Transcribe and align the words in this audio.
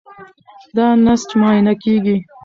دا 0.75 0.87
نسج 1.05 1.29
معاینه 1.39 1.73
کېږي. 1.83 2.17